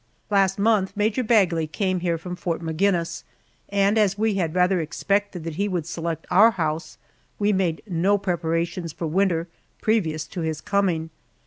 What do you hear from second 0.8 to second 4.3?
Major Bagley came here from Fort Maginnis, and as